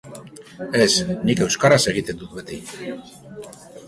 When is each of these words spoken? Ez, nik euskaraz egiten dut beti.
Ez, 0.85 1.17
nik 1.29 1.43
euskaraz 1.47 1.79
egiten 1.91 2.19
dut 2.23 2.33
beti. 2.39 2.59